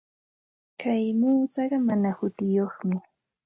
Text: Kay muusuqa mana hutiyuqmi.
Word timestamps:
Kay 0.79 1.05
muusuqa 1.19 1.77
mana 1.87 2.09
hutiyuqmi. 2.17 2.97